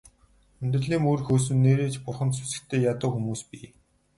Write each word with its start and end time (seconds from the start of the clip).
Амьдралын 0.61 1.01
мөр 1.03 1.19
хөөсөн 1.25 1.57
нээрээ 1.65 1.89
ч 1.93 1.95
бурханд 2.05 2.33
сүсэгтэй 2.35 2.81
ядуу 2.91 3.09
хүмүүс 3.13 3.41
бий. 3.49 3.65